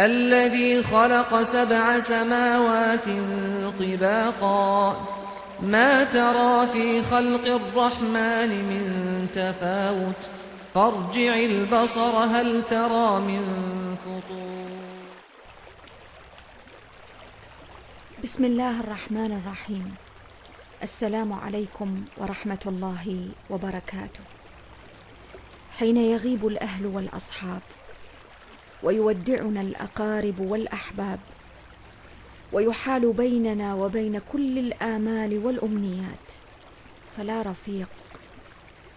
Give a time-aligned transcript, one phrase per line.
[0.00, 3.04] الذي خلق سبع سماوات
[3.78, 5.06] طباقا.
[5.62, 8.84] ما ترى في خلق الرحمن من
[9.34, 10.20] تفاوت.
[10.74, 13.42] فارجع البصر هل ترى من
[14.04, 14.70] فطور
[18.22, 19.94] بسم الله الرحمن الرحيم.
[20.82, 24.24] السلام عليكم ورحمة الله وبركاته.
[25.78, 27.60] حين يغيب الأهل والأصحاب
[28.82, 31.18] ويودعنا الأقارب والأحباب
[32.52, 36.32] ويحال بيننا وبين كل الآمال والأمنيات.
[37.16, 37.88] فلا رفيق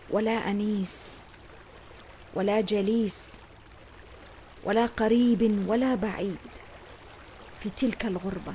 [0.10, 1.22] ولا أنيس
[2.34, 3.40] ولا جليس
[4.64, 6.38] ولا قريب ولا بعيد
[7.60, 8.54] في تلك الغربة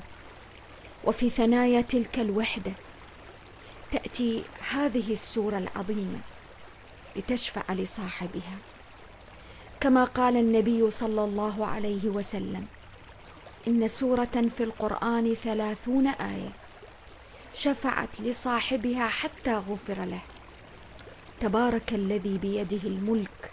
[1.04, 2.72] وفي ثنايا تلك الوحدة.
[3.92, 6.18] تأتي هذه السورة العظيمة
[7.16, 8.56] لتشفع لصاحبها.
[9.80, 12.66] كما قال النبي صلى الله عليه وسلم
[13.68, 16.52] إن سورة في القرآن ثلاثون آية
[17.54, 20.20] شفعت لصاحبها حتى غفر له.
[21.40, 23.50] تبارك الذي بيده الملك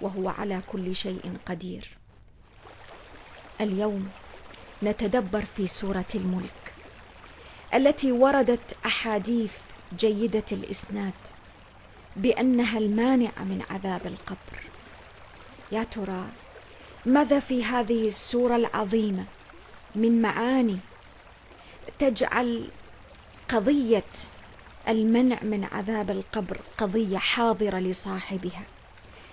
[0.00, 1.96] وهو على كل شيء قدير.
[3.60, 4.08] اليوم
[4.82, 6.72] نتدبر في سورة الملك
[7.74, 9.52] التي وردت أحاديث
[9.98, 11.12] جيدة الإسناد
[12.16, 14.69] بأنها المانعه من عذاب القبر.
[15.72, 16.26] يا ترى
[17.06, 19.24] ماذا في هذه السورة العظيمة
[19.94, 20.78] من معاني
[21.98, 22.68] تجعل
[23.48, 24.04] قضية
[24.88, 28.62] المنع من عذاب القبر قضية حاضرة لصاحبها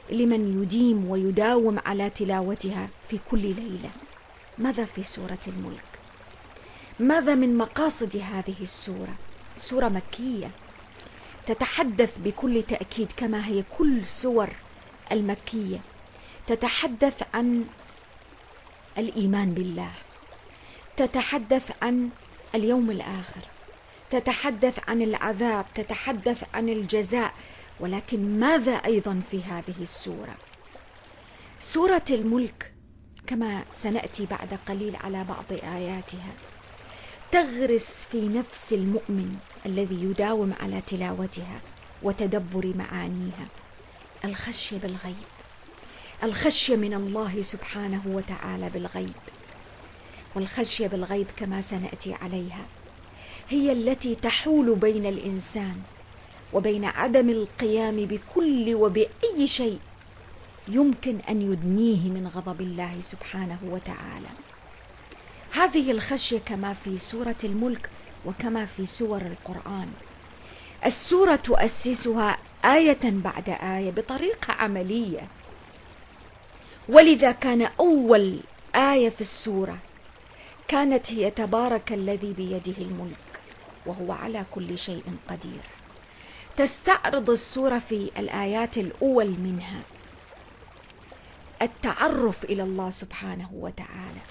[0.10, 3.90] لمن يديم ويداوم على تلاوتها في كل ليلة؟
[4.58, 5.84] ماذا في سورة الملك؟
[7.00, 9.14] ماذا من مقاصد هذه السورة؟
[9.56, 10.52] سورة مكية
[11.48, 14.50] تتحدث بكل تأكيد كما هي كل سور
[15.12, 15.80] المكية.
[16.48, 17.66] تتحدث عن
[18.98, 19.92] الإيمان بالله
[20.98, 22.10] تتحدث عن
[22.56, 23.42] اليوم الآخر
[24.10, 27.34] تتحدث عن العذاب تتحدث عن الجزاء
[27.80, 30.36] ولكن ماذا أيضا في هذه السورة؟
[31.60, 32.74] سورة الملك
[33.28, 36.34] كما سنأتي بعد قليل على بعض آياتها
[37.32, 39.36] تغرس في نفس المؤمن
[39.66, 41.62] الذي يداوم على تلاوتها
[42.04, 43.48] وتدبر معانيها
[44.26, 45.37] الخشية بالغيب.
[46.24, 49.14] الخشية من الله سبحانه وتعالى بالغيب.
[50.36, 52.66] والخشية بالغيب كما سنأتي عليها
[53.50, 55.82] هي التي تحول بين الإنسان
[56.54, 59.80] وبين عدم القيام بكل وبأي شيء
[60.68, 64.30] يمكن أن يدنيه من غضب الله سبحانه وتعالى.
[65.52, 67.90] هذه الخشية كما في سورة الملك
[68.26, 69.88] وكما في سور القرآن.
[70.86, 75.28] السورة تؤسسها آية بعد آية بطريقة عملية.
[76.90, 78.40] ولذا كان أول
[78.76, 79.78] آية في السورة
[80.68, 83.18] كانت هي تبارك الذي بيده الملك
[83.86, 85.62] وهو على كل شيء قدير.
[86.58, 89.82] تستعرض السورة في الآيات الأول منها
[91.62, 94.22] التعرف إلى الله سبحانه وتعالى.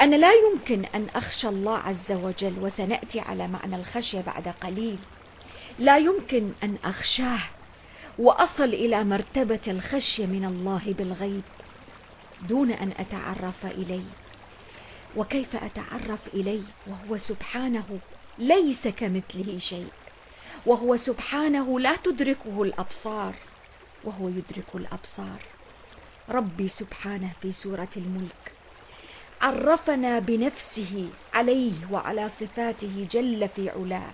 [0.00, 4.98] أنا لا يمكن أن أخشى الله عز وجل وسنأتي على معنى الخشية بعد قليل.
[5.78, 7.40] لا يمكن أن أخشاه
[8.18, 11.42] وأصل إلى مرتبة الخشية من الله بالغيب.
[12.48, 14.10] دون أن أتعرف إليه.
[15.16, 17.98] وكيف أتعرف إليه؟ وهو سبحانه
[18.38, 19.88] ليس كمثله شيء.
[20.66, 23.34] وهو سبحانه لا تدركه الأبصار.
[24.04, 25.40] وهو يدرك الأبصار.
[26.28, 28.52] ربي سبحانه في سورة الملك.
[29.42, 34.12] عرفنا بنفسه عليه وعلى صفاته جل في علاه.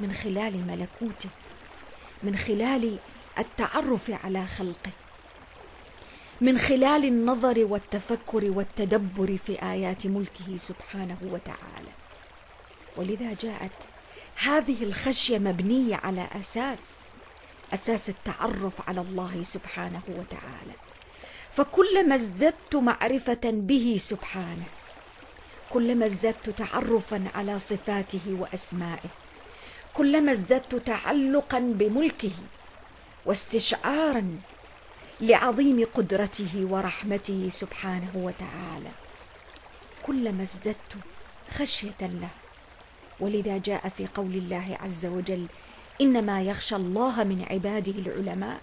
[0.00, 1.28] من خلال ملكوته.
[2.22, 2.98] من خلال
[3.38, 4.90] التعرف على خلقه.
[6.40, 11.92] من خلال النظر والتفكر والتدبر في آيات ملكه سبحانه وتعالى.
[12.96, 13.88] ولذا جاءت
[14.36, 17.00] هذه الخشية مبنية على أساس
[17.74, 20.72] أساس التعرف على الله سبحانه وتعالى.
[21.52, 24.64] فكلما ازددت معرفة به سبحانه
[25.70, 29.08] كلما ازددت تعرفا على صفاته وأسمائه
[29.94, 32.30] كلما ازددت تعلقا بملكه
[33.26, 34.38] واستشعارا
[35.20, 38.90] لعظيم قدرته ورحمته سبحانه وتعالى.
[40.02, 40.92] كلما ازددت
[41.50, 42.28] خشية له.
[43.20, 45.46] ولذا جاء في قول الله عز وجل
[46.00, 48.60] إنما يخشى الله من عباده العلماء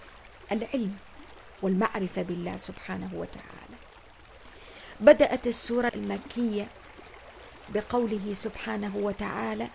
[0.52, 0.96] العلم
[1.62, 3.76] والمعرفة بالله سبحانه وتعالى.
[5.00, 6.66] بدأت السورة المكية
[7.68, 9.68] بقوله سبحانه وتعالى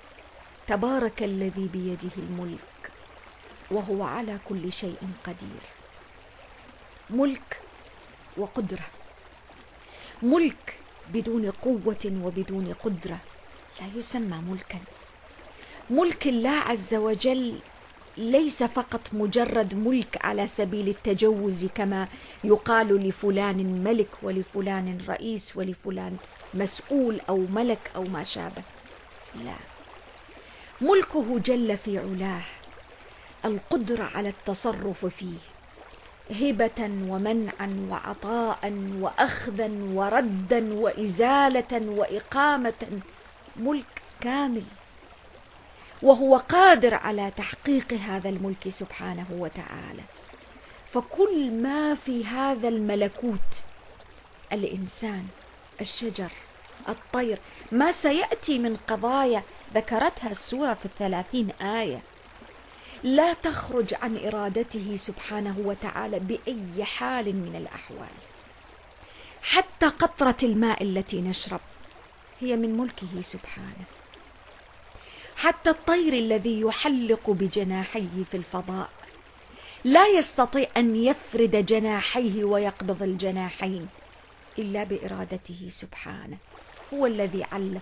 [0.67, 2.91] تبارك الذي بيده الملك
[3.71, 5.74] وهو على كل شيء قدير.
[7.09, 7.59] ملك
[8.37, 8.85] وقدرة.
[10.23, 10.79] ملك
[11.13, 13.17] بدون قوة وبدون قدرة.
[13.81, 14.79] لا يسمى ملكا.
[15.89, 17.59] ملك الله عز وجل
[18.17, 22.07] ليس فقط مجرد ملك على سبيل التجوز كما
[22.43, 26.17] يقال لفلان ملك ولفلان رئيس ولفلان
[26.53, 28.63] مسؤول أو ملك أو ما شابه.
[29.45, 29.55] لا.
[30.81, 32.41] ملكه جل في علاه
[33.45, 35.54] القدرة على التصرف فيه.
[36.31, 43.01] هبة ومنعا وعطاء وأخذا وردا وإزالة وإقامة
[43.55, 44.63] ملك كامل.
[46.01, 50.03] وهو قادر على تحقيق هذا الملك سبحانه وتعالى.
[50.87, 53.61] فكل ما في هذا الملكوت
[54.53, 55.27] الإنسان
[55.81, 56.31] الشجر
[56.89, 57.39] الطير
[57.71, 59.43] ما سيأتي من قضايا
[59.73, 62.01] ذكرتها السورة في الثلاثين آية.
[63.05, 68.15] لا تخرج عن إرادته سبحانه وتعالى بأي حال من الأحوال.
[69.41, 71.59] حتى قطرة الماء التي نشرب
[72.41, 73.85] هي من ملكه سبحانه.
[75.35, 78.89] حتى الطير الذي يحلق بجناحيه في الفضاء
[79.83, 83.87] لا يستطيع أن يفرد جناحيه ويقبض الجناحين
[84.59, 86.37] إلا بإرادته سبحانه.
[86.93, 87.81] هو الذي علم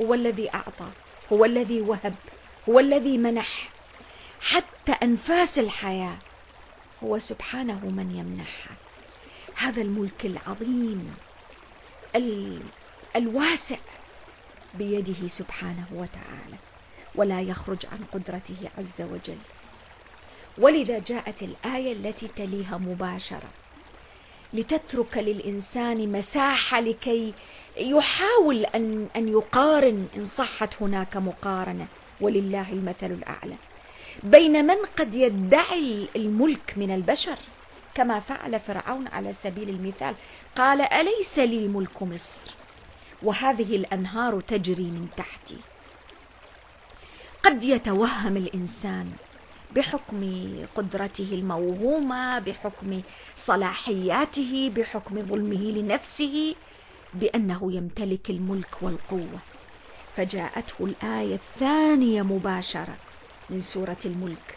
[0.00, 0.88] هو الذي أعطى
[1.32, 2.14] هو الذي وهب
[2.68, 3.73] هو الذي منح.
[4.40, 6.16] حتى أنفاس الحياة.
[7.04, 8.76] هو سبحانه من يمنحها.
[9.54, 11.14] هذا الملك العظيم
[13.16, 13.76] الواسع
[14.74, 16.56] بيده سبحانه وتعالى
[17.14, 19.38] ولا يخرج عن قدرته عز وجل.
[20.58, 23.48] ولذا جاءت الآية التي تليها مباشرة.
[24.52, 27.34] لتترك للإنسان مساحة لكي
[27.76, 31.86] يحاول ان أن يقارن إن صحت هناك مقارنة.
[32.20, 33.56] ولله المثل الأعلى.
[34.22, 37.36] بين من قد يدعي الملك من البشر
[37.94, 40.14] كما فعل فرعون على سبيل المثال.
[40.56, 42.50] قال أليس لي ملك مصر؟
[43.22, 45.56] وهذه الأنهار تجري من تحتي.
[47.42, 49.12] قد يتوهم الإنسان
[49.76, 53.00] بحكم قدرته الموهومة بحكم
[53.36, 56.54] صلاحياته بحكم ظلمه لنفسه
[57.14, 59.38] بأنه يمتلك الملك والقوة.
[60.16, 62.96] فجاءته الآية الثانية مباشرة.
[63.50, 64.56] من سورة الملك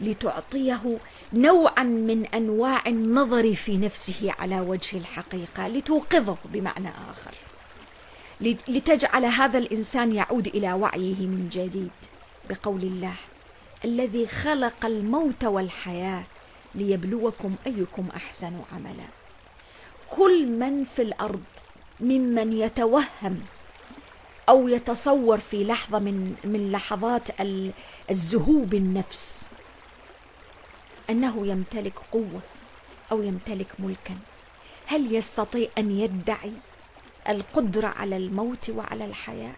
[0.00, 0.98] لتعطيه
[1.32, 7.34] نوعا من أنواع النظر في نفسه على وجه الحقيقة لتوقظه بمعنى آخر.
[8.68, 11.90] لتجعل هذا الإنسان يعود إلى وعيه من جديد
[12.50, 13.14] بقول الله
[13.84, 16.22] الذي خلق الموت والحياة
[16.74, 19.06] ليبلوكم أيكم أحسن عملا.
[20.10, 21.42] كل من في الأرض
[22.00, 23.40] ممن يتوهم
[24.48, 27.28] أو يتصور في لحظة من من لحظات
[28.10, 29.46] الزهوب النفس.
[31.10, 32.40] أنه يمتلك قوة
[33.12, 34.16] أو يمتلك ملكا.
[34.86, 36.52] هل يستطيع أن يدعي
[37.28, 39.54] القدرة على الموت وعلى الحياة؟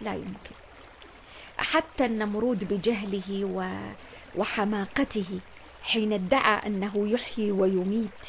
[0.00, 0.54] لا يمكن.
[1.58, 3.44] حتى النمرود بجهله
[4.36, 5.40] وحماقته
[5.82, 8.28] حين ادعى أنه يحيي ويميت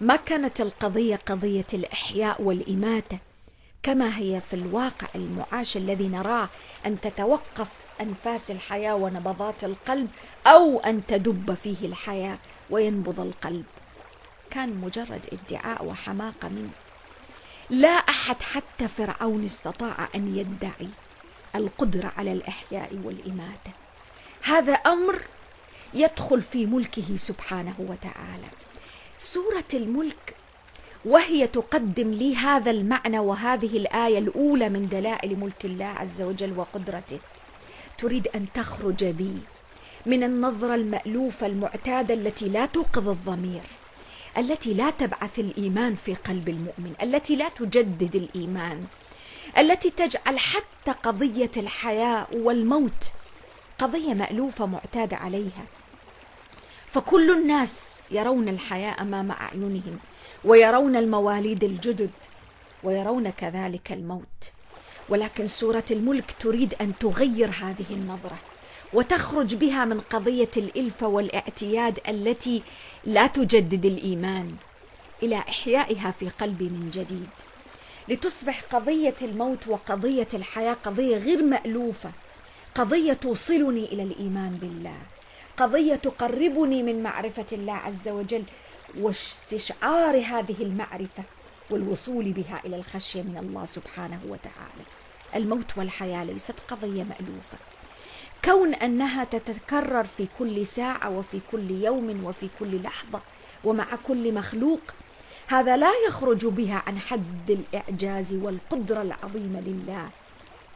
[0.00, 3.18] ما كانت القضية قضية الإحياء والإماتة.
[3.84, 6.48] كما هي في الواقع المعاش الذي نراه
[6.86, 7.68] أن تتوقف
[8.00, 10.08] أنفاس الحياة ونبضات القلب
[10.46, 12.38] أو أن تدب فيه الحياة
[12.70, 13.64] وينبض القلب.
[14.50, 16.70] كان مجرد ادعاء وحماقة منه.
[17.70, 20.88] لا أحد حتى فرعون استطاع أن يدعي
[21.54, 23.70] القدرة على الإحياء والإماتة.
[24.42, 25.22] هذا أمر
[25.94, 28.48] يدخل في ملكه سبحانه وتعالى.
[29.18, 30.36] سورة الملك
[31.04, 37.18] وهي تقدم لي هذا المعنى وهذه الآية الأولى من دلائل ملك الله عز وجل وقدرته.
[37.98, 39.38] تريد أن تخرج بي
[40.06, 43.62] من النظرة المألوفة المعتادة التي لا توقظ الضمير
[44.38, 48.84] التي لا تبعث الإيمان في قلب المؤمن التي لا تجدد الإيمان
[49.58, 53.10] التي تجعل حتى قضية الحياة والموت
[53.78, 55.64] قضية مألوفة معتادة عليها.
[56.88, 59.98] فكل الناس يرون الحياة أمام أعينهم.
[60.44, 62.10] ويرون المواليد الجدد
[62.82, 64.52] ويرون كذلك الموت.
[65.08, 68.38] ولكن سورة الملك تريد أن تغير هذه النظرة
[68.92, 72.62] وتخرج بها من قضية الالفه والإعتياد التي
[73.04, 74.54] لا تجدد الإيمان
[75.22, 77.28] إلى إحيائها في قلبي من جديد.
[78.08, 82.10] لتصبح قضية الموت وقضية الحياة قضية غير مألوفة
[82.74, 84.98] قضية توصلني إلى الإيمان بالله
[85.56, 88.44] قضية تقربني من معرفة الله عز وجل
[88.98, 91.22] واستشعار هذه المعرفة
[91.70, 94.84] والوصول بها إلى الخشية من الله سبحانه وتعالى.
[95.34, 97.58] الموت والحياة ليست قضية مألوفة.
[98.44, 103.20] كون أنها تتكرر في كل ساعة وفي كل يوم وفي كل لحظة
[103.64, 104.80] ومع كل مخلوق
[105.46, 110.08] هذا لا يخرج بها عن حد الإعجاز والقدرة العظيمة لله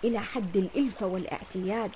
[0.04, 1.90] إلى حد الإلفة والاعتياد.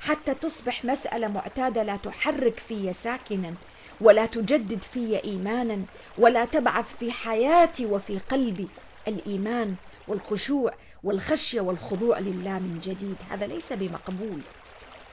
[0.00, 3.54] حتى تصبح مسألة معتادة لا تحرك في ساكنا
[4.00, 5.82] ولا تجدد في إيمانا
[6.18, 8.68] ولا تبعث في حياتي وفي قلبي
[9.08, 9.74] الإيمان
[10.08, 10.74] والخشوع
[11.04, 13.16] والخشية والخضوع لله من جديد.
[13.30, 14.40] هذا ليس بمقبول.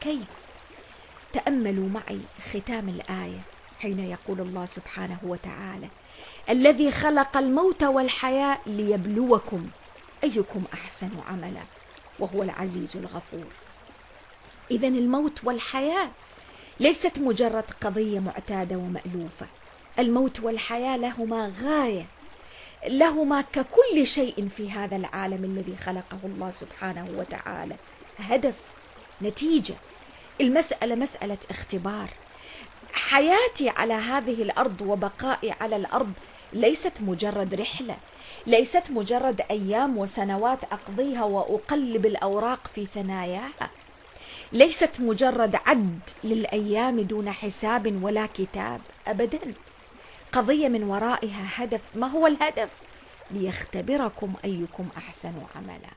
[0.01, 0.27] كيف؟
[1.33, 2.19] تأملوا معي
[2.53, 3.39] ختام الآية
[3.79, 5.87] حين يقول الله سبحانه وتعالى
[6.49, 9.69] الذي خلق الموت والحياة ليبلوكم
[10.23, 11.61] أيكم أحسن عملا
[12.19, 13.47] وهو العزيز الغفور.
[14.71, 16.09] اذا الموت والحياة
[16.79, 19.45] ليست مجرد قضية معتادة ومألوفة.
[19.99, 22.05] الموت والحياة لهما غاية.
[22.87, 27.75] لهما ككل شيء في هذا العالم الذي خلقه الله سبحانه وتعالى.
[28.19, 28.55] هدف
[29.21, 29.75] نتيجة.
[30.41, 32.09] المسألة مسألة اختبار.
[32.93, 36.13] حياتي على هذه الأرض وبقائي على الأرض
[36.53, 37.97] ليست مجرد رحلة.
[38.47, 43.69] ليست مجرد أيام وسنوات أقضيها وأقلب الأوراق في ثناياها.
[44.53, 49.53] ليست مجرد عد للأيام دون حساب ولا كتاب أبدا.
[50.31, 51.95] قضية من ورائها هدف.
[51.95, 52.69] ما هو الهدف؟
[53.31, 55.93] ليختبركم أيكم أحسن عملا.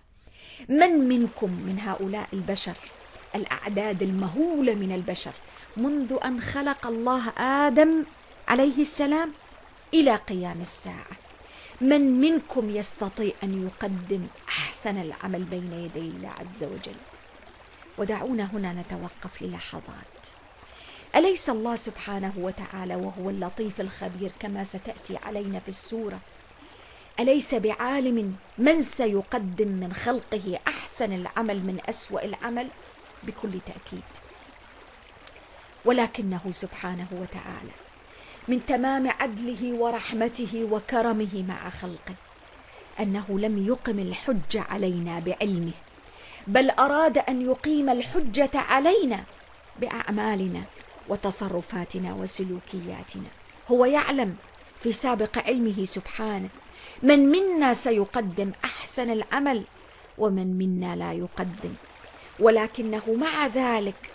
[0.68, 2.74] من منكم من هؤلاء البشر؟
[3.34, 5.32] الأعداد المهولة من البشر.
[5.76, 8.04] منذ أن خلق الله آدم
[8.48, 9.32] عليه السلام
[9.94, 11.16] إلى قيام الساعة.
[11.80, 16.96] من منكم يستطيع أن يقدم أحسن العمل بين يدي الله عز وجل؟
[17.98, 20.16] ودعونا هنا نتوقف للحظات.
[21.16, 26.20] أليس الله سبحانه وتعالى وهو اللطيف الخبير كما ستأتي علينا في السورة؟
[27.20, 32.68] أليس بعالم من سيقدم من خلقه أحسن العمل من أسوأ العمل؟
[33.22, 34.02] بكل تأكيد.
[35.84, 37.72] ولكنه سبحانه وتعالى
[38.48, 42.14] من تمام عدله ورحمته وكرمه مع خلقه
[43.00, 45.72] أنه لم يقم الحجه علينا بعلمه.
[46.46, 49.24] بل أراد أن يقيم الحجة علينا
[49.80, 50.62] بأعمالنا
[51.08, 53.28] وتصرفاتنا وسلوكياتنا.
[53.68, 54.36] هو يعلم
[54.80, 56.48] في سابق علمه سبحانه
[57.02, 59.64] من منا سيقدم أحسن العمل
[60.18, 61.74] ومن منا لا يقدم.
[62.40, 64.10] ولكنه مع ذلك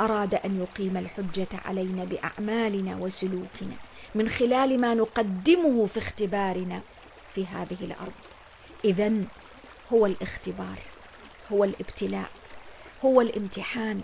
[0.00, 3.76] أراد أن يقيم الحجة علينا بأعمالنا وسلوكنا
[4.14, 6.80] من خلال ما نقدمه في اختبارنا
[7.34, 8.22] في هذه الأرض.
[8.84, 9.12] اذا
[9.92, 10.91] هو الاختبار.
[11.52, 12.30] هو الابتلاء
[13.04, 14.02] هو الامتحان.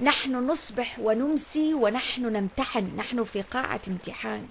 [0.00, 4.48] نحن نصبح ونمسي ونحن نمتحن نحن في قاعة امتحان.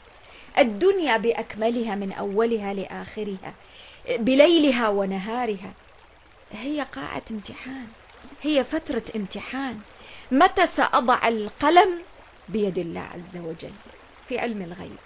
[0.58, 3.54] الدنيا بأكملها من أولها لآخرها
[4.10, 5.74] بليلها ونهارها.
[6.52, 7.88] هي قاعة امتحان
[8.42, 9.80] هي فترة امتحان.
[10.32, 12.02] متى سأضع القلم؟
[12.50, 13.74] بيد الله عز وجل
[14.28, 14.98] في علم الغيب.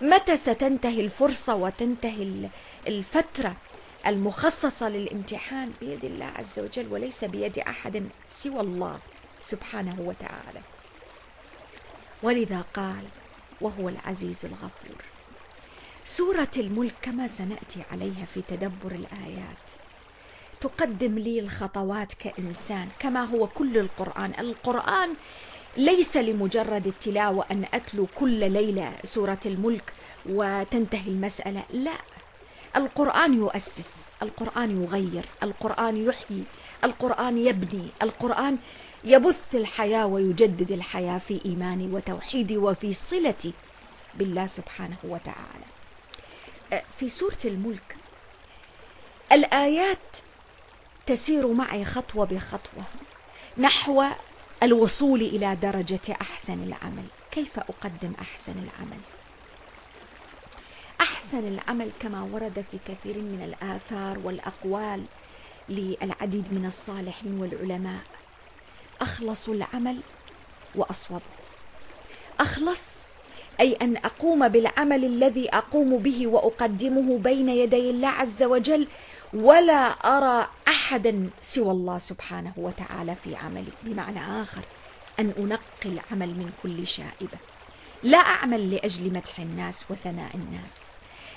[0.00, 2.48] متى ستنتهي الفرصة وتنتهي
[2.86, 3.56] الفترة؟
[4.06, 8.98] المخصصة للامتحان بيد الله عز وجل وليس بيد أحد سوى الله
[9.40, 10.60] سبحانه وتعالى.
[12.22, 13.04] ولذا قال
[13.60, 15.04] وهو العزيز الغفور.
[16.04, 19.66] سورة الملك كما سنأتي عليها في تدبر الآيات.
[20.60, 24.32] تقدم لي الخطوات كإنسان كما هو كل القرآن.
[24.38, 25.14] القرآن
[25.76, 29.92] ليس لمجرد التلاوة أن أتلو كل ليلة سورة الملك
[30.26, 31.96] وتنتهي المسألة لا.
[32.76, 36.44] القرآن يؤسس القرآن يغير القرآن يحيي
[36.84, 38.58] القرآن يبني القرآن
[39.04, 43.52] يبث الحياة ويجدد الحياة في إيماني وتوحيدي وفي صلتي
[44.14, 45.66] بالله سبحانه وتعالى.
[46.98, 47.96] في سورة الملك
[49.32, 50.16] الآيات
[51.06, 52.84] تسير معي خطوة بخطوة
[53.58, 54.04] نحو
[54.62, 57.04] الوصول إلى درجة أحسن العمل.
[57.30, 59.00] كيف أقدم أحسن العمل؟
[61.00, 65.04] أحسن العمل كما ورد في كثير من الآثار والأقوال
[65.68, 68.00] للعديد من الصالحين والعلماء.
[69.00, 70.00] أخلص العمل
[70.74, 71.20] وأصوبه.
[72.40, 73.06] أخلص
[73.60, 78.88] أي أن أقوم بالعمل الذي أقوم به وأقدمه بين يدي الله عز وجل
[79.34, 83.72] ولا أرى أحدا سوى الله سبحانه وتعالى في عملي.
[83.82, 84.62] بمعنى آخر
[85.20, 87.38] أن أنقي العمل من كل شائبة.
[88.02, 90.92] لا أعمل لأجل مدح الناس وثناء الناس.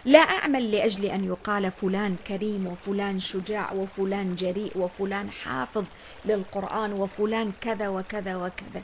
[0.05, 5.83] لا أعمل لأجل أن يقال فلان كريم وفلان شجاع وفلان جريء وفلان حافظ
[6.25, 8.83] للقرآن وفلان كذا وكذا وكذا.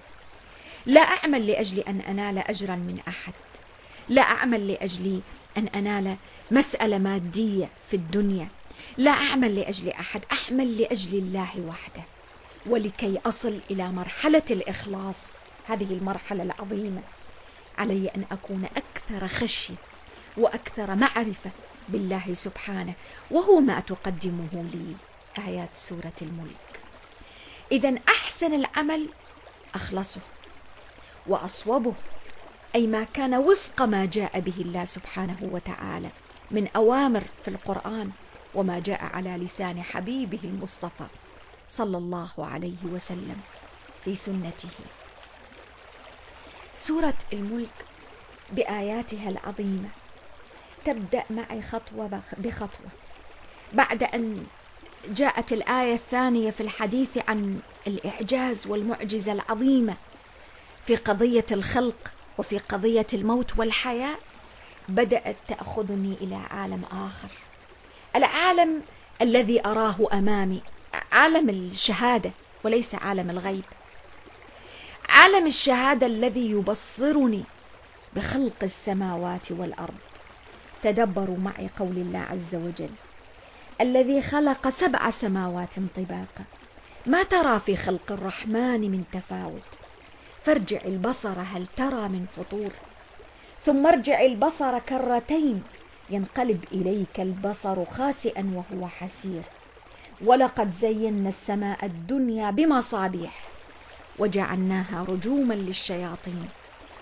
[0.86, 3.34] لا أعمل لأجل أن أنال أجرا من أحد.
[4.10, 5.22] لا أعمل لأجل
[5.58, 6.15] أن أنال
[6.51, 8.48] مسألة مادية في الدنيا.
[8.98, 12.03] لا أعمل لأجل أحد أعمل لأجل الله وحده.
[12.65, 15.48] ولكي أصل إلى مرحلة الإخلاص.
[15.67, 17.01] هذه المرحلة العظيمة.
[17.77, 19.75] علي أن أكون أكثر خشية
[20.38, 21.51] وأكثر معرفة
[21.89, 22.94] بالله سبحانه
[23.32, 24.96] وهو ما تقدمه لي
[25.48, 26.79] آيات سورة الملك.
[27.72, 29.10] إذا أحسن العمل
[29.75, 30.22] أخلصه
[31.27, 31.94] وأصوبه
[32.75, 36.10] أي ما كان وفق ما جاء به الله سبحانه وتعالى
[36.51, 38.12] من أوامر في القرآن
[38.55, 41.08] وما جاء على لسان حبيبه المصطفى
[41.67, 43.38] صلى الله عليه وسلم
[44.03, 44.70] في سنته.
[46.75, 47.86] سورة الملك
[48.51, 49.89] بآياتها العظيمة.
[50.86, 52.89] تبدأ معي خطوة بخطوة.
[53.74, 54.46] بعد أن
[55.08, 59.96] جاءت الآية الثانية في الحديث عن الإعجاز والمعجزة العظيمة
[60.86, 64.15] في قضية الخلق وفي قضية الموت والحياة
[64.89, 67.29] بدأت تأخذني إلى عالم آخر.
[68.15, 68.82] العالم
[69.22, 70.62] الذي أراه أمامي
[71.12, 72.32] عالم الشهادة
[72.63, 73.63] وليس عالم الغيب.
[75.15, 77.43] عالم الشهادة الذي يبصرني
[78.15, 79.93] بخلق السماوات والأرض.
[80.84, 82.89] تدبروا معي قول الله عز وجل
[83.81, 86.43] الذي خلق سبع سماوات طباقا.
[87.05, 89.69] ما ترى في خلق الرحمن من تفاوت؟
[90.43, 92.72] فارجع البصر هل ترى من فطور؟
[93.65, 95.63] ثم ارجع البصر كرتين
[96.10, 99.41] ينقلب إليك البصر خاسئا وهو حسير.
[100.25, 103.54] ولقد زينا السماء الدنيا بمصابيح
[104.19, 106.50] وجعلناها رجوما للشياطين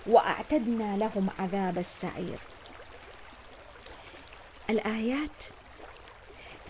[0.06, 2.38] وأعتدنا لهم عذاب السعير.
[4.70, 5.44] الآيات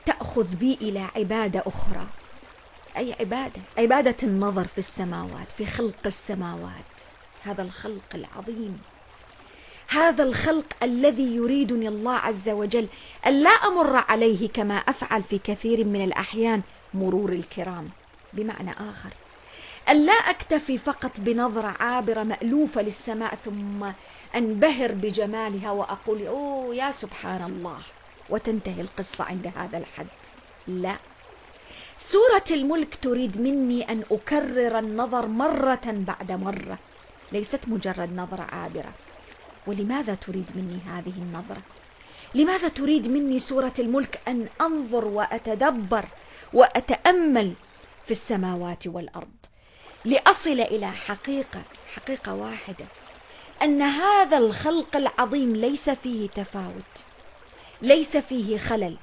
[0.07, 2.07] تأخذ بي إلى عبادة أخرى
[2.97, 6.95] أي عبادة عبادة النظر في السماوات في خلق السماوات.
[7.42, 8.83] هذا الخلق العظيم.
[9.88, 12.88] هذا الخلق الذي يريدني الله عز وجل
[13.27, 16.62] أن لا أمر عليه كما أفعل في كثير من الأحيان
[16.95, 17.90] مرور الكرام.
[18.33, 19.11] بمعنى آخر
[19.88, 23.87] أن لا أكتفي فقط بنظرة عابرة مألوفة للسماء ثم
[24.37, 27.79] أنبهر بجمالها وأقول أوه يا سبحان الله.
[28.31, 30.07] وتنتهي القصة عند هذا الحد.
[30.66, 30.97] لا.
[31.99, 36.79] سورة الملك تريد مني أن أكرر النظر مرة بعد مرة.
[37.33, 38.92] ليست مجرد نظرة عابرة.
[39.66, 41.62] ولماذا تريد مني هذه النظرة؟
[42.35, 46.05] لماذا تريد مني سورة الملك أن أنظر وأتدبر
[46.53, 47.55] وأتأمل
[48.05, 49.43] في السماوات والأرض؟
[50.05, 51.62] لأصل إلى حقيقة
[51.95, 52.85] حقيقة واحدة
[53.62, 57.05] أن هذا الخلق العظيم ليس فيه تفاوت
[57.83, 58.97] ليس فيه خلل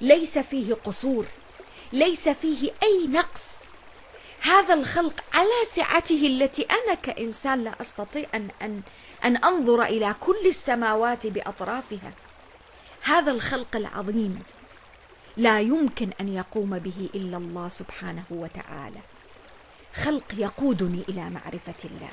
[0.00, 1.26] ليس فيه قصور
[1.92, 3.58] ليس فيه أي نقص.
[4.40, 8.82] هذا الخلق على سعته التي أنا كإنسان لا أستطيع أن أن
[9.24, 12.12] أن أنظر إلى كل السماوات بأطرافها.
[13.02, 14.42] هذا الخلق العظيم
[15.36, 19.00] لا يمكن أن يقوم به إلا الله سبحانه وتعالى.
[19.94, 22.10] خلق يقودني إلى معرفة الله.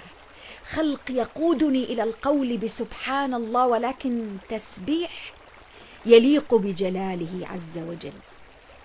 [0.65, 5.33] خلق يقودني إلى القول بسبحان الله ولكن تسبيح
[6.05, 8.13] يليق بجلاله عز وجل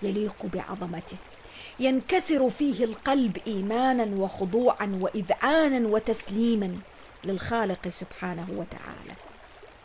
[0.01, 1.17] يليق بعظمته.
[1.79, 6.77] ينكسر فيه القلب إيمانا وخضوعا وإذعانا وتسليما
[7.23, 9.15] للخالق سبحانه وتعالى.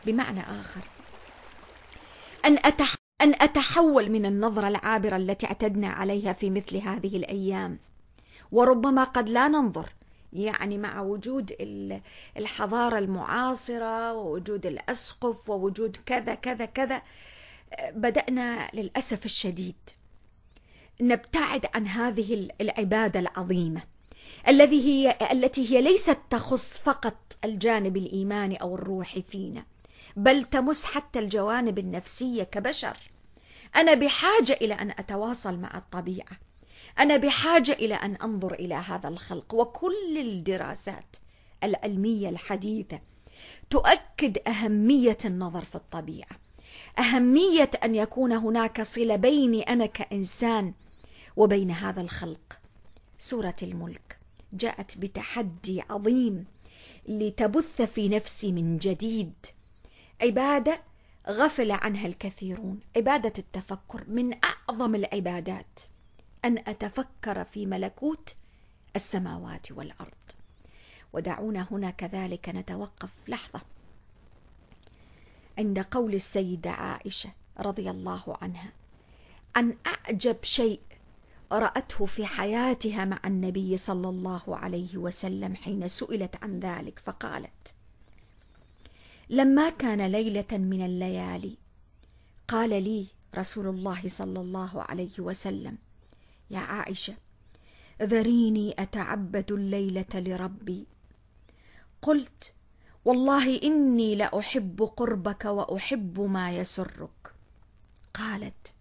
[0.06, 0.80] بمعنى آخر
[2.44, 2.58] أن
[3.22, 7.78] أن أتحول من النظرة العابرة التي اعتدنا عليها في مثل هذه الأيام
[8.52, 9.92] وربما قد لا ننظر.
[10.32, 11.56] يعني مع وجود
[12.36, 17.02] الحضارة المعاصرة ووجود الأسقف ووجود كذا كذا كذا
[17.90, 19.76] بدأنا للأسف الشديد
[21.00, 23.82] نبتعد عن هذه العبادة العظيمة
[24.48, 29.64] الذي هي التي هي ليست تخص فقط الجانب الإيماني أو الروحي فينا
[30.16, 32.96] بل تمس حتى الجوانب النفسية كبشر.
[33.76, 36.49] أنا بحاجة إلى أن أتواصل مع الطبيعة.
[37.00, 41.16] أنا بحاجة إلى أن أنظر إلى هذا الخلق وكل الدراسات
[41.64, 43.00] العلمية الحديثة
[43.70, 46.40] تؤكد أهمية النظر في الطبيعة
[46.98, 50.74] أهمية أن يكون هناك صله بيني أنا كإنسان
[51.36, 52.60] وبين هذا الخلق.
[53.18, 54.18] سورة الملك
[54.52, 56.44] جاءت بتحدي عظيم
[57.08, 59.32] لتبث في نفسي من جديد.
[60.22, 60.80] عبادة
[61.28, 65.80] غفل عنها الكثيرون عبادة التفكر من أعظم العبادات.
[66.44, 68.34] أن أتفكر في ملكوت
[68.96, 70.10] السماوات والأرض.
[71.12, 73.60] ودعونا هنا كذلك نتوقف لحظة
[75.58, 78.72] عند قول السيدة عائشة رضي الله عنها
[79.56, 80.80] عن أعجب شيء
[81.52, 87.74] رأته في حياتها مع النبي صلى الله عليه وسلم حين سئلت عن ذلك فقالت:
[89.30, 91.56] لما كان ليلة من الليالي
[92.48, 95.78] قال لي رسول الله صلى الله عليه وسلم:
[96.50, 97.14] يا عائشة
[98.02, 100.86] ذريني أتعبد الليلة لربي.
[102.02, 102.54] قلت:
[103.04, 107.34] والله إني لأحب قربك وأحب ما يسرك.
[108.14, 108.74] قالت: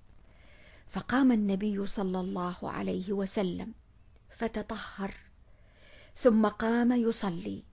[0.87, 3.73] فقام النبي صلى الله عليه وسلم
[4.29, 5.13] فتطهر
[6.15, 7.63] ثم قام يصلي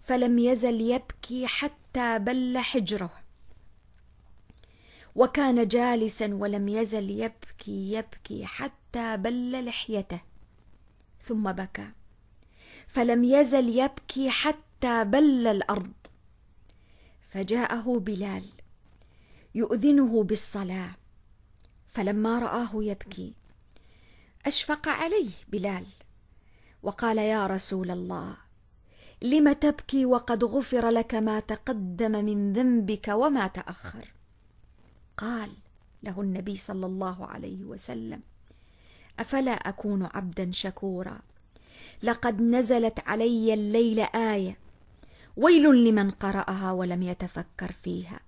[0.00, 3.12] فلم يزل يبكي حتى بل حجره
[5.14, 10.20] وكان جالسا ولم يزل يبكي يبكي حتى بل لحيته
[11.20, 11.88] ثم بكى
[12.86, 15.92] فلم يزل يبكي حتى بل الأرض.
[17.30, 18.44] فجاءه بلال
[19.54, 20.90] يؤذنه بالصلاة
[21.88, 23.34] فلما رآه يبكي
[24.46, 25.86] أشفق عليه بلال
[26.82, 28.36] وقال يا رسول الله
[29.22, 34.12] لم تبكي وقد غفر لك ما تقدم من ذنبك وما تأخر؟
[35.16, 35.50] قال
[36.02, 38.22] له النبي صلى الله عليه وسلم
[39.20, 41.20] أفلا أكون عبدا شكورا؟
[42.02, 44.58] لقد نزلت علي الليل آية.
[45.36, 48.20] ويل لمن قرأها ولم يتفكر فيها.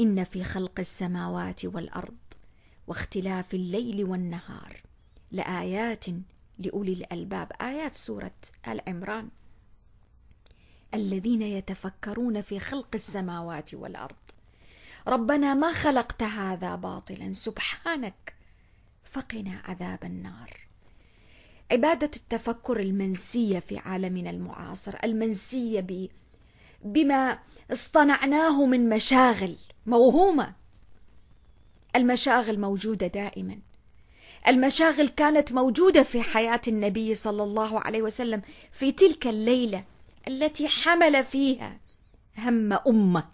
[0.00, 2.16] إن في خلق السماوات والأرض
[2.86, 4.82] واختلاف الليل والنهار
[5.32, 6.04] لآيات
[6.58, 7.52] لأولي الألباب.
[7.60, 8.34] آيات سورة
[8.68, 9.28] آل عمران.
[10.94, 14.16] الذين يتفكرون في خلق السماوات والأرض.
[15.06, 17.32] ربنا ما خلقت هذا باطلا.
[17.32, 18.39] سبحانك.
[19.10, 20.60] فقنا عذاب النار.
[21.72, 26.08] عبادة التفكر المنسية في عالمنا المعاصر المنسية
[26.84, 27.38] بما
[27.72, 30.54] اصطنعناه من مشاغل موهومة.
[31.96, 33.58] المشاغل موجودة دائما.
[34.48, 38.42] المشاغل كانت موجودة في حياة النبي صلى الله عليه وسلم
[38.72, 39.84] في تلك الليلة
[40.28, 41.80] التي حمل فيها
[42.38, 43.28] هم أمة.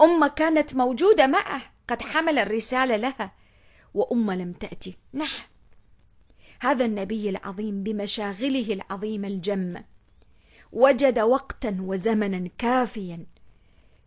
[0.00, 3.39] أمة كانت موجودة معه قد حمل الرسالة لها.
[3.94, 4.96] وأمة لم تأتي.
[5.12, 5.28] نعم
[6.60, 9.84] هذا النبي العظيم بمشاغله العظيمه الجمه
[10.72, 13.26] وجد وقتا وزمنا كافيا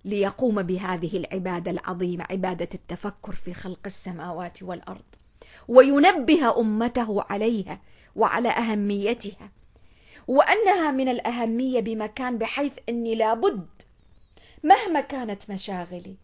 [0.06, 5.04] ليقوم بهذه العبادة العظيمة عبادة التفكر في خلق السماوات والأرض.
[5.67, 7.82] وينبه أمته عليها
[8.15, 9.52] وعلى أهميتها.
[10.28, 13.67] وأنها من الأهمية بمكان بحيث أني لابد
[14.63, 16.15] مهما كانت مشاغلي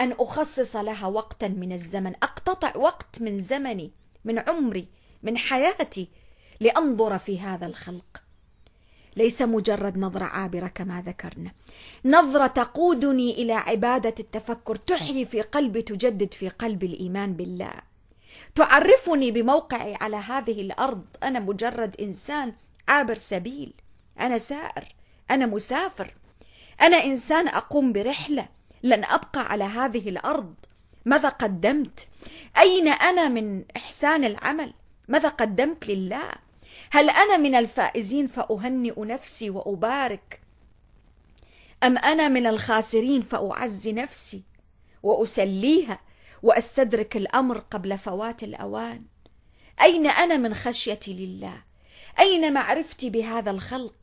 [0.00, 3.90] أن أخصص لها وقتا من الزمن أقتطع وقت من زمني
[4.24, 4.88] من عمري
[5.22, 6.08] من حياتي
[6.60, 8.22] لأنظر في هذا الخلق.
[9.16, 11.52] ليس مجرد نظرة عابرة كما ذكرنا.
[12.04, 17.72] نظرة تقودني إلى عبادة التفكر تحيي في قلبي تجدد في قلبي الإيمان بالله.
[18.54, 21.04] تعرفني بموقعي على هذه الأرض.
[21.22, 22.52] أنا مجرد إنسان
[22.88, 23.74] عابر سبيل.
[24.20, 24.94] أنا سائر.
[25.30, 26.14] أنا مسافر.
[26.80, 28.48] أنا إنسان أقوم برحلة.
[28.84, 30.54] لن أبقى على هذه الأرض.
[31.04, 32.08] ماذا قدمت؟
[32.58, 34.74] أين أنا من إحسان العمل؟
[35.08, 36.30] ماذا قدمت لله؟
[36.90, 40.40] هل أنا من الفائزين فأهنئ نفسي وأبارك؟
[41.84, 44.42] أم أنا من الخاسرين فأعزي نفسي
[45.02, 46.00] وأسليها
[46.42, 49.02] وأستدرك الأمر قبل فوات الأوان؟
[49.82, 51.62] أين أنا من خشيتي لله؟
[52.20, 53.94] أين معرفتي بهذا الخلق؟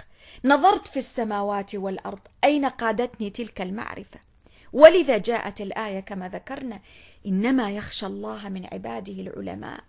[0.45, 4.30] نظرت في السماوات والأرض أين قادتني تلك المعرفة؟
[4.73, 6.79] ولذا جاءت الآية كما ذكرنا
[7.25, 9.83] إنما يخشى الله من عباده العلماء.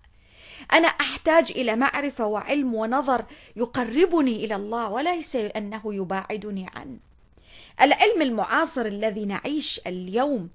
[0.73, 3.25] أنا أحتاج إلى معرفة وعلم ونظر
[3.57, 6.99] يقربني إلى الله وليس أنه يباعدني عنه
[7.81, 10.51] العلم المعاصر الذي نعيش اليوم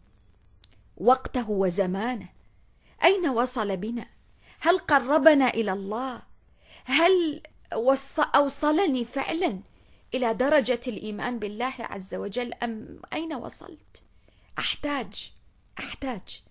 [0.97, 2.29] وقته وزمانه
[3.03, 4.05] أين وصل بنا؟
[4.59, 6.21] هل قربنا إلى الله؟
[6.85, 7.41] هل
[8.35, 9.59] أوصلني فعلا
[10.13, 14.03] إلى درجة الإيمان بالله عز وجل أم أين وصلت؟
[14.59, 15.33] أحتاج
[15.79, 16.43] أحتاج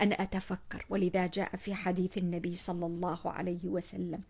[0.00, 0.86] أن أتفكر.
[0.88, 4.20] ولذا جاء في حديث النبي صلى الله عليه وسلم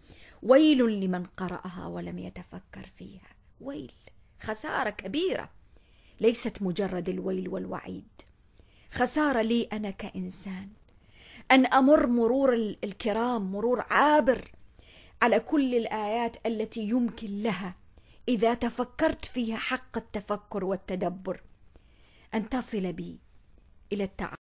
[0.42, 3.28] ويل لمن قرأها ولم يتفكر فيها.
[3.60, 3.92] ويل
[4.40, 5.50] خسارة كبيرة.
[6.20, 8.08] ليست مجرد الويل والوعيد.
[8.92, 10.68] خسارة لي أنا كإنسان
[11.50, 14.50] أن أمر مرور الكرام مرور عابر
[15.22, 17.74] على كل الآيات التي يمكن لها
[18.28, 21.40] إذا تفكرت فيها حق التفكر والتدبر.
[22.34, 23.20] أن تصل بي
[23.92, 24.41] إلى التعامل